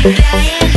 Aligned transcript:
Flying 0.00 0.69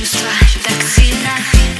чувства 0.00 0.30
так 0.64 0.88
сильно 0.88 1.30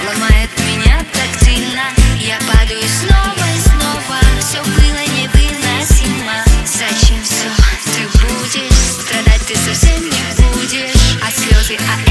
Ломает 0.07 0.51
меня 0.67 1.03
так 1.13 1.43
сильно 1.43 1.85
Я 2.19 2.39
падаю 2.41 2.83
снова 3.01 3.45
и 3.57 3.61
снова. 3.61 4.19
Все 4.41 4.63
было 4.63 5.03
невыносимо. 5.17 6.45
Зачем 6.67 7.23
все 7.23 7.49
ты 7.87 8.19
будешь? 8.19 8.73
Страдать 8.73 9.47
ты 9.47 9.57
совсем 9.57 10.03
не 10.05 10.23
будешь. 10.37 11.17
А 11.23 11.31
слезы, 11.31 11.79
а 11.79 12.10